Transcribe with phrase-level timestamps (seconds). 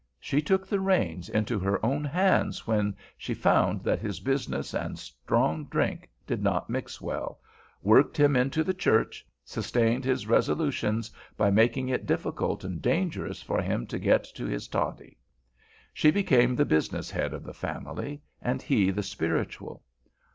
[0.19, 4.97] She took the reins into her own hands when she found that his business and
[4.97, 7.39] strong drink did not mix well,
[7.83, 13.61] worked him into the church, sustained his resolutions by making it difficult and dangerous for
[13.61, 15.19] him to get to his toddy.
[15.93, 19.83] She became the business head of the family, and he the spiritual.